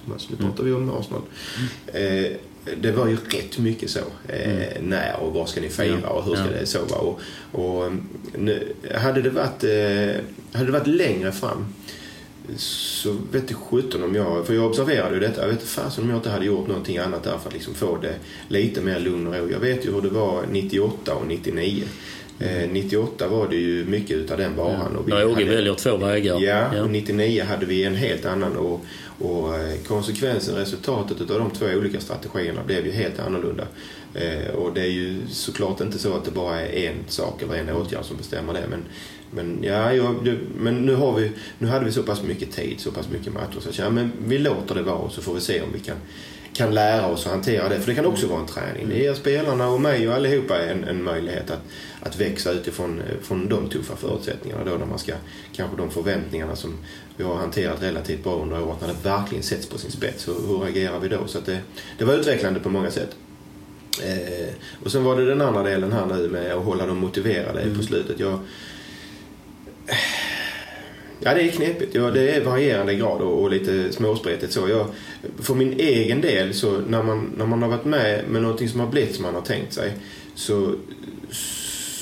[0.04, 1.22] Thomas, nu pratar vi om Arsenal.
[1.94, 2.26] Mm.
[2.26, 2.32] Eh,
[2.82, 4.00] det var ju rätt mycket så.
[4.28, 4.90] Eh, mm.
[4.90, 6.60] När och vad ska ni fira och hur ska ja.
[6.60, 7.00] det så vara?
[7.00, 7.20] Och,
[7.52, 7.92] och
[8.38, 10.24] nu, hade, det varit, eh,
[10.58, 11.66] hade det varit längre fram
[12.56, 16.10] så vet jag sjutton om jag, för jag observerade ju detta, jag vet fasen om
[16.10, 18.16] jag inte hade gjort någonting annat där för att liksom få det
[18.48, 19.50] lite mer lugn och ro.
[19.52, 21.84] Jag vet ju hur det var 98 och 99.
[22.40, 24.96] Eh, 98 var det ju mycket utav den varan.
[24.96, 26.40] Och vi ja, Åge väljer två vägar.
[26.40, 28.86] Ja, ja, och 99 hade vi en helt annan och,
[29.20, 33.68] och eh, konsekvensen, resultatet av de två olika strategierna blev ju helt annorlunda.
[34.14, 37.56] Eh, och det är ju såklart inte så att det bara är en sak eller
[37.56, 38.64] en åtgärd som bestämmer det.
[38.70, 38.84] Men,
[39.32, 42.92] men, ja, jag, men nu, har vi, nu hade vi så pass mycket tid, så
[42.92, 43.60] pass mycket matcher.
[43.60, 45.80] Så jag känner, men vi låter det vara och så får vi se om vi
[45.80, 45.98] kan,
[46.60, 47.80] kan lära oss att hantera det.
[47.80, 48.90] För det kan också vara en träning.
[48.90, 51.62] Det ger spelarna och mig och allihopa en, en möjlighet att,
[52.02, 54.66] att växa utifrån från de tuffa förutsättningarna.
[54.66, 55.14] Då när man ska,
[55.56, 56.78] kanske de förväntningarna som
[57.18, 60.28] vi har hanterat relativt bra under året, när det verkligen sätts på sin spets.
[60.28, 61.28] Hur, hur agerar vi då?
[61.28, 61.60] Så det,
[61.98, 63.16] det var utvecklande på många sätt.
[64.04, 67.62] Eh, och sen var det den andra delen här nu med att hålla dem motiverade
[67.62, 67.78] mm.
[67.78, 68.20] på slutet.
[68.20, 68.40] Jag,
[71.20, 71.96] Ja, det är knepigt.
[71.96, 74.70] Ja, det är varierande grad och, och lite småspretigt så.
[74.70, 74.88] Jag,
[75.40, 78.80] för min egen del, så när man, när man har varit med med någonting som
[78.80, 79.94] har blivit som man har tänkt sig
[80.36, 80.76] så,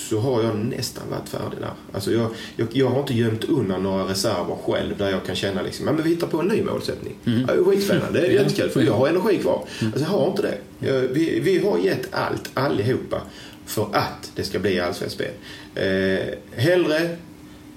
[0.09, 1.71] så har jag nästan varit färdig där.
[1.93, 5.61] Alltså jag, jag, jag har inte gömt undan några reserver själv där jag kan känna
[5.61, 7.15] liksom, men vi hittar på en ny målsättning.
[7.25, 7.45] Mm.
[7.47, 9.67] Ja, skitspännande, det är jättekul för jag har energi kvar.
[9.81, 9.93] Mm.
[9.93, 10.57] Alltså jag har inte det.
[10.79, 13.21] Jag, vi, vi har gett allt, allihopa,
[13.65, 15.31] för att det ska bli allsvenskt spel.
[15.75, 16.19] Eh,
[16.55, 17.17] hellre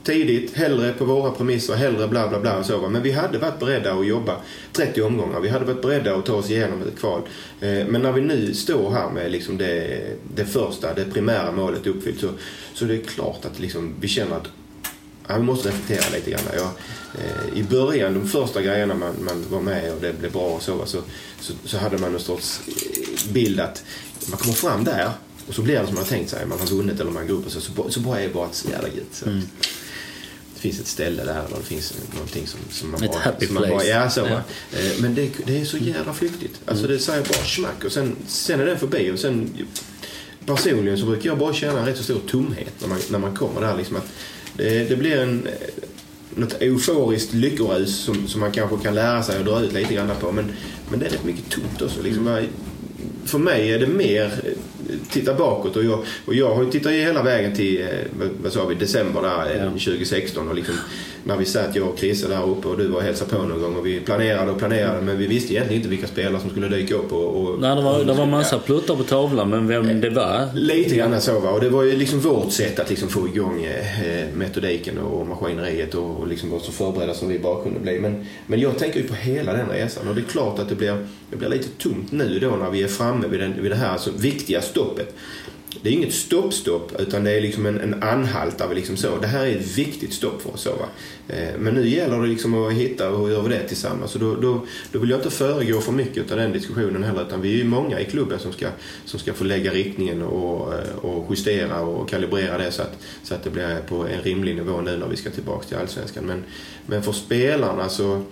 [0.04, 2.88] tidigt, hellre på våra premisser, hellre bla bla bla och så.
[2.88, 4.36] Men vi hade varit beredda att jobba
[4.72, 5.40] 30 omgångar.
[5.40, 7.22] Vi hade varit beredda att ta oss igenom ett kval.
[7.60, 10.00] Eh, men när vi nu står här med liksom det,
[10.34, 12.28] det första, det primära målet uppfyllt så,
[12.74, 14.48] så det är klart att liksom vi känner att
[15.28, 16.40] ja, vi måste reflektera lite grann.
[16.56, 16.72] Ja,
[17.14, 20.62] eh, I början, de första grejerna man, man var med och det blev bra och
[20.62, 20.98] så, så,
[21.40, 23.84] så, så hade man en sorts eh, bild att
[24.30, 25.10] man kommer fram där
[25.48, 26.46] och så blir det som man har tänkt sig.
[26.46, 28.46] Man har vunnit eller man går upp och så, så, så bara är det bara
[28.46, 29.22] att jävla gött.
[29.26, 29.42] Mm.
[30.60, 33.20] Mm finns ett ställe där eller det finns någonting som, som man ett bara...
[33.20, 33.70] happy som place.
[33.70, 34.42] Man bara, ja, så, ja.
[34.78, 36.60] Eh, men det, det, är så jävla flyktigt.
[36.66, 36.96] Alltså mm.
[36.96, 39.50] det säger bara smack och sen, sen är det förbi och sen
[40.46, 43.36] personligen så brukar jag bara känna en rätt så stor tomhet när man, när man
[43.36, 44.06] kommer där liksom att
[44.56, 45.48] det, det blir en
[46.34, 50.10] något euforiskt lyckorus som, som man kanske kan lära sig att dra ut lite grann
[50.20, 50.52] på men,
[50.90, 52.02] men det är rätt mycket tomt också.
[52.02, 52.46] Liksom, mm.
[53.24, 54.54] För mig är det mer
[55.10, 57.88] titta bakåt och jag, och jag har ju tittat hela vägen till eh,
[58.42, 59.70] vad sa vi, december där, ja.
[59.70, 60.74] 2016 och liksom,
[61.24, 63.62] när vi satt jag och Chrisse där uppe och du var och hälsade på någon
[63.62, 66.68] gång och vi planerade och planerade men vi visste egentligen inte vilka spelare som skulle
[66.68, 67.12] dyka upp.
[67.12, 70.48] Och, och Nej, det var, det var massa pluttar på tavlan men vem det var?
[70.54, 73.64] Lite grann så va och det var ju liksom vårt sätt att liksom få igång
[73.64, 78.00] eh, metodiken och maskineriet och, och liksom vara så förberedda som vi bara kunde bli.
[78.00, 80.74] Men, men jag tänker ju på hela den resan och det är klart att det
[80.74, 83.76] blir, det blir lite tomt nu då när vi är framme vid, den, vid det
[83.76, 85.14] här alltså, viktiga stoppet.
[85.82, 88.74] Det är inget stopp-stopp utan det är liksom en, en anhaltare.
[88.74, 89.18] Liksom så.
[89.18, 90.62] Det här är ett viktigt stopp för oss.
[90.62, 90.86] Så, va?
[91.28, 94.10] Eh, men nu gäller det liksom att hitta hur gör vi det tillsammans.
[94.10, 97.40] Så då, då, då vill jag inte föregå för mycket av den diskussionen heller utan
[97.40, 98.68] vi är ju många i klubben som ska,
[99.04, 103.34] som ska få lägga riktningen och, eh, och justera och kalibrera det så att, så
[103.34, 106.24] att det blir på en rimlig nivå nu när vi ska tillbaka till Allsvenskan.
[106.24, 106.44] Men,
[106.86, 108.22] men för spelarna så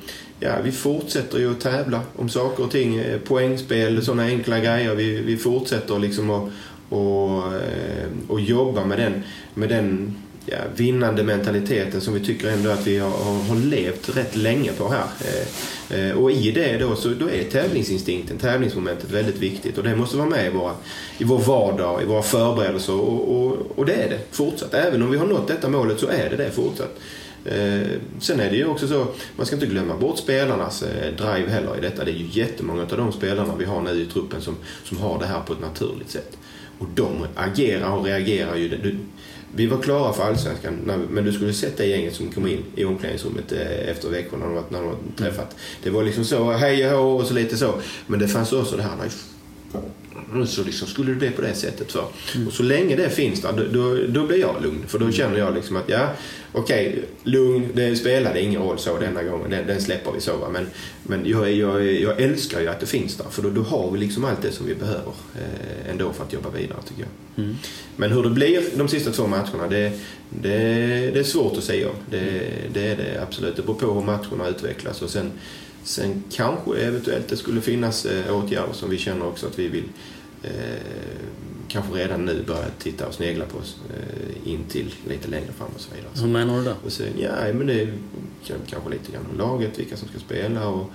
[0.41, 2.97] ja, vi fortsätter ju att tävla om saker och ting.
[2.97, 4.95] Eh, poängspel, sådana enkla grejer.
[4.95, 6.51] Vi, vi fortsätter liksom att
[6.89, 9.23] och, eh, och jobba med den,
[9.55, 13.11] med den ja, vinnande mentaliteten som vi tycker ändå att vi har,
[13.49, 15.07] har levt rätt länge på här.
[15.21, 19.97] Eh, eh, och i det då, så då är tävlingsinstinkten, tävlingsmomentet väldigt viktigt och det
[19.97, 20.73] måste vara med i, våra,
[21.19, 24.75] i vår vardag, i våra förberedelser och, och, och det är det fortsatt.
[24.75, 26.99] Även om vi har nått detta målet så är det det fortsatt.
[27.45, 27.89] Eh,
[28.21, 31.79] sen är det ju också så, man ska inte glömma bort spelarnas eh, drive heller
[31.79, 32.05] i detta.
[32.05, 35.19] Det är ju jättemånga av de spelarna vi har nu i truppen som, som har
[35.19, 36.39] det här på ett naturligt sätt.
[36.79, 38.69] Och de agerar och reagerar ju.
[38.69, 38.97] Du,
[39.55, 40.75] vi var klara för Allsvenskan,
[41.11, 44.55] men du skulle sett det gänget som kom in i omklädningsrummet eh, efter veckorna när
[44.55, 45.57] de, när de träffat.
[45.83, 47.75] Det var liksom så, hej och och så lite så.
[48.07, 48.97] Men det fanns också det här,
[50.47, 51.93] så liksom skulle det bli på det sättet.
[51.93, 52.05] För.
[52.35, 52.47] Mm.
[52.47, 54.85] Och så länge det finns där, då, då, då, blir jag lugn.
[54.87, 56.09] För då känner jag liksom att ja,
[56.53, 59.51] okej, okay, lugn, det spelade ingen roll så denna gången.
[59.51, 60.37] Den, den släpper vi så.
[60.37, 60.49] Va?
[60.53, 60.67] Men,
[61.03, 63.27] men jag, jag, jag älskar ju att det finns där.
[63.31, 66.33] För då, då har vi liksom allt det som vi behöver eh, ändå för att
[66.33, 67.45] jobba vidare tycker jag.
[67.45, 67.57] Mm.
[67.97, 69.93] Men hur det blir de sista två matcherna, det,
[70.31, 70.59] Det,
[71.15, 71.97] det är svårt att säga om.
[72.11, 73.57] Det, det är det absolut.
[73.57, 75.03] Det beror på hur matcherna utvecklas.
[75.03, 75.31] Och sen,
[75.83, 79.85] sen kanske eventuellt det skulle finnas eh, åtgärder som vi känner också att vi vill
[81.69, 85.69] kanske redan nu börja titta och snegla på oss eh, in till lite längre fram
[85.75, 86.11] och så vidare.
[86.15, 86.75] Hur menar du då?
[86.85, 87.93] Och sen, ja, men det är
[88.67, 90.91] kanske lite grann om laget, vilka som ska spela och,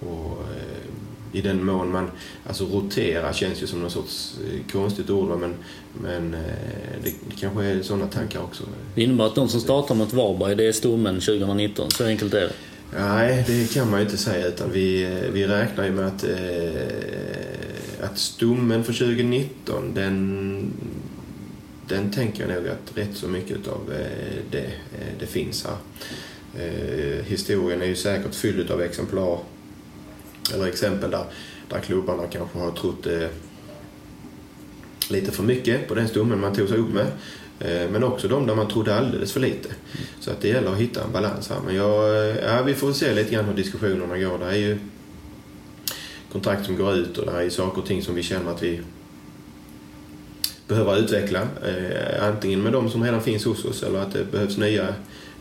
[0.00, 2.10] och eh, i den mån man,
[2.46, 5.54] alltså rotera känns ju som någon sorts eh, konstigt ord men,
[6.02, 6.40] men eh,
[7.04, 8.64] det, kanske är sådana tankar också.
[8.94, 11.90] Det innebär att de som startar mot Varberg, det är stommen 2019.
[11.90, 12.52] Så enkelt är det.
[12.98, 16.24] Nej, det kan man ju inte säga utan vi, eh, vi räknar ju med att,
[16.24, 16.30] eh,
[18.06, 20.72] att stommen för 2019 den,
[21.88, 25.76] den tänker jag nog att rätt så mycket av eh, det, eh, det finns här.
[26.58, 29.38] Eh, historien är ju säkert fylld av exemplar
[30.54, 31.24] eller exempel där,
[31.68, 33.06] där klubbarna kanske har trott
[35.10, 37.06] lite för mycket på den stommen man tog sig upp med.
[37.92, 39.68] Men också de där man trodde alldeles för lite.
[40.20, 41.60] Så att det gäller att hitta en balans här.
[41.66, 44.38] Men jag, ja, vi får se lite grann hur diskussionerna går.
[44.38, 44.78] Det är ju
[46.32, 48.80] kontrakt som går ut och det är saker och ting som vi känner att vi
[50.68, 51.40] behöver utveckla.
[51.40, 54.88] Eh, antingen med de som redan finns hos oss eller att det behövs nya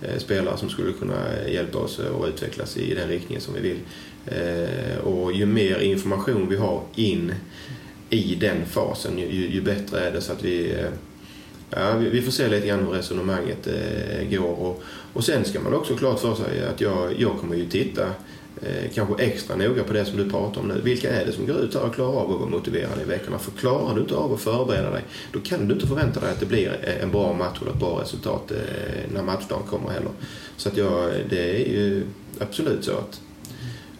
[0.02, 3.80] eh, spelare som skulle kunna hjälpa oss att utvecklas i den riktningen som vi vill.
[4.26, 7.34] Eh, och ju mer information vi har in
[8.10, 10.89] i den fasen, ju, ju bättre är det så att vi eh,
[11.69, 14.60] Ja, vi får se lite grann hur resonemanget eh, går.
[14.60, 18.08] Och, och sen ska man också klart för sig att jag, jag kommer ju titta
[18.61, 20.81] eh, kanske extra noga på det som du pratar om nu.
[20.81, 23.39] Vilka är det som går ut här och klarar av att vara motiverade i veckorna?
[23.39, 26.39] För klarar du inte av att förbereda dig, då kan du inte förvänta dig att
[26.39, 28.57] det blir eh, en bra match eller ett bra resultat eh,
[29.13, 30.11] när matchdagen kommer heller.
[30.57, 32.03] Så att jag, det är ju
[32.39, 33.21] absolut så att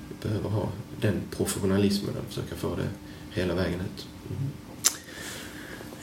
[0.09, 0.69] vi behöver ha
[1.01, 2.89] den professionalismen och försöka få det
[3.41, 4.07] hela vägen ut.
[4.29, 4.51] Mm.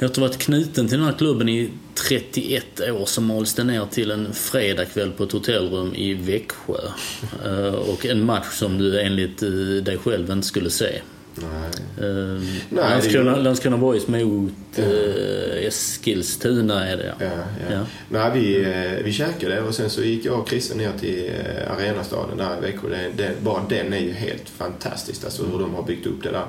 [0.03, 3.87] Jag har varit knuten till den här klubben i 31 år så mals det ner
[3.87, 6.75] till en fredagkväll på ett hotellrum i Växjö.
[7.45, 9.49] Eh, och en match som du enligt eh,
[9.83, 11.01] dig själv inte skulle se.
[11.35, 12.09] Nej.
[12.09, 14.83] Uh, Nej, Landskrona, det- Landskrona Boys mot Ja.
[14.85, 17.27] uh, Eskilstuna är det ja.
[17.27, 17.87] Ja, ja.
[18.09, 21.31] Nej, vi, vi käkade och sen så gick jag och Christer ner till
[21.77, 22.89] Arenastaden där i Växjö.
[22.89, 26.31] Det, det, bara den är ju helt fantastisk, alltså hur de har byggt upp det
[26.31, 26.47] där.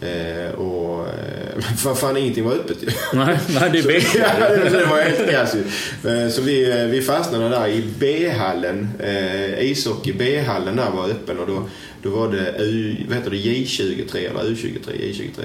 [0.00, 2.86] Eh, och eh, för fan ingenting var öppet ju.
[3.18, 4.18] Nej, nej, det är Växjö.
[4.40, 5.54] ja, det, var helt kass.
[5.54, 8.88] Eh, Så vi, eh, vi fastnade där i B-hallen.
[9.00, 11.68] Eh, ishockey B-hallen där var öppen och då,
[12.02, 15.44] då var det U, vad heter det, J23 eller U23, J23.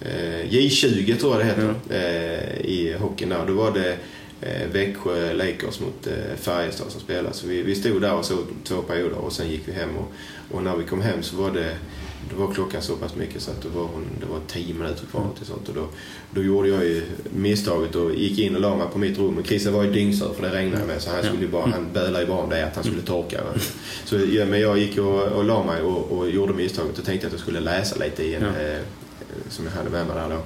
[0.00, 3.46] Eh, J20 tror jag det heter eh, i hockeyn där.
[3.46, 3.96] Då var det
[4.72, 7.34] Växjö Lakers mot eh, Färjestad som spelade.
[7.34, 9.96] Så vi, vi stod där och såg två perioder och sen gick vi hem.
[9.96, 10.12] Och,
[10.56, 11.76] och när vi kom hem så var det
[12.30, 15.06] då var klockan så pass mycket så att det var, hon, det var tio minuter
[15.10, 15.68] kvar till sånt.
[15.68, 15.86] Och då,
[16.30, 17.02] då gjorde jag ju
[17.36, 19.38] misstaget och gick in och la mig på mitt rum.
[19.38, 22.20] Och Christer var ju dyngsur för det regnade med så han, skulle bara, han bölade
[22.20, 23.40] ju bara om det att han skulle torka.
[24.04, 24.16] Så,
[24.48, 27.40] men jag gick och, och la mig och, och gjorde misstaget och tänkte att jag
[27.42, 28.48] skulle läsa lite i en, Ja.
[28.48, 28.78] eh,
[29.48, 30.42] som jag hade med mig där då.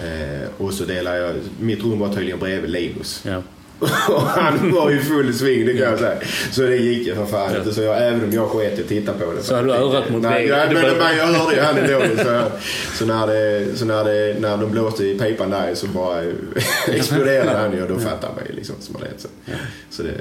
[0.00, 3.22] Eh, och så delade jag, mitt rum var tydligen bredvid Linus.
[3.26, 3.42] Ja.
[4.08, 6.16] Och han var ju full i sving, det kan jag säga.
[6.50, 7.58] Så det gick ju för fan Ja.
[7.58, 7.74] inte.
[7.74, 9.42] Så jag, även om jag sket i att titta på det.
[9.42, 10.48] Så hade du örat mot väggen.
[10.58, 12.22] ja, men, behöver- men jag hörde ju han ändå.
[12.24, 12.42] Så,
[12.98, 16.22] så, när, det, så när, det, när de blåste i pipan där så bara
[16.88, 19.08] exploderade han ju och då fattade man ju liksom som är.
[19.18, 19.28] Så,
[19.90, 20.12] så det,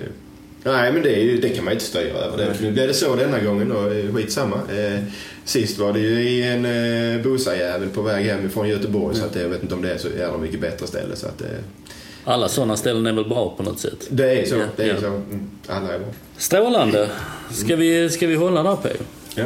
[0.63, 2.37] nej men det, ju, det kan man inte styra över.
[2.37, 4.55] Det, nu blev det så denna gången då, eh, skitsamma.
[4.55, 4.99] Eh,
[5.45, 9.35] sist var det ju i en eh, bussajävel på väg hem från Göteborg så att
[9.35, 11.15] jag vet inte om det är så jävla mycket bättre ställe.
[11.15, 11.47] Så att, eh,
[12.25, 14.07] Alla sådana ställen är väl bra på något sätt?
[14.09, 14.55] det är så.
[14.55, 14.99] Ja, Det är ja.
[15.01, 15.07] så.
[15.07, 16.07] Mm, alla är bra.
[16.37, 17.09] Strålande.
[17.51, 18.89] Ska vi, ska vi hålla där på?
[19.35, 19.45] Ja.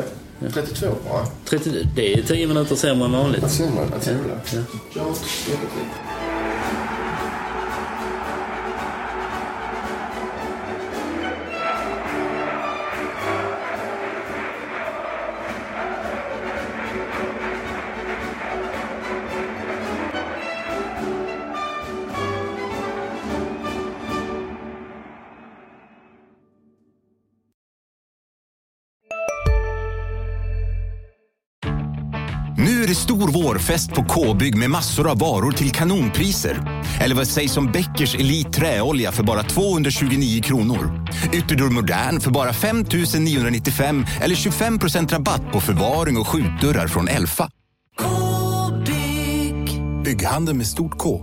[0.54, 1.26] 32 bara.
[1.46, 3.52] 30, det är 10 minuter sämre än vanligt.
[3.52, 4.34] Sämre att jävla.
[4.54, 4.60] Ja.
[4.94, 5.18] Klart.
[33.56, 36.84] Vårfest på K-bygg med massor av varor till kanonpriser.
[37.02, 41.08] Eller vad sägs om Bäckers Elite Träolja för bara 229 kronor?
[41.34, 42.86] Ytterdörr Modern för bara 5
[43.20, 47.50] 995 eller 25% rabatt på förvaring och skjutdörrar från Elfa.
[47.98, 49.82] K-bygg.
[50.04, 51.22] Bygghandeln med stort K.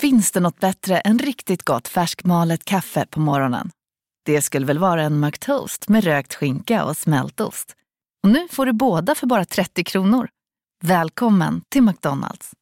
[0.00, 3.70] Finns det något bättre än riktigt gott färskmalet kaffe på morgonen?
[4.26, 7.74] Det skulle väl vara en McToast med rökt skinka och smältost.
[8.22, 10.28] Och nu får du båda för bara 30 kronor.
[10.80, 12.52] Välkommen till McDonalds.